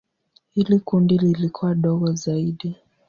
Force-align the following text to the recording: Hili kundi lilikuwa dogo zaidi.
Hili 0.51 0.79
kundi 0.79 1.17
lilikuwa 1.17 1.75
dogo 1.75 2.11
zaidi. 2.13 2.75